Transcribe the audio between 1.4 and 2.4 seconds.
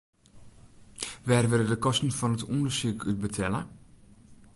wurde de kosten fan